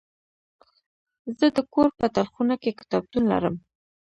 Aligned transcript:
زه 1.37 1.47
د 1.55 1.59
کور 1.73 1.89
په 1.99 2.05
تلخونه 2.15 2.55
کې 2.61 2.77
کتابتون 2.79 3.23
لرم. 3.31 3.55